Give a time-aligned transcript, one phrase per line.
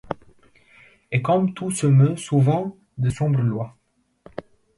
[1.11, 3.77] Et, comme tout se meut suivant de sombres lois